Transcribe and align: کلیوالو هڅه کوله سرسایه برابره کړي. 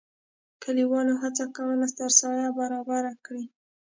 کلیوالو 0.63 1.13
هڅه 1.23 1.45
کوله 1.55 1.87
سرسایه 1.97 2.49
برابره 2.59 3.13
کړي. 3.25 3.45